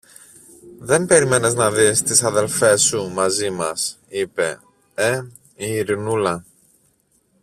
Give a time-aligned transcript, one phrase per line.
[0.79, 4.59] Δεν περίμενες να δεις τις αδελφές σου μαζί μας, είπε,
[4.95, 5.21] ε,
[5.55, 6.45] Ειρηνούλα;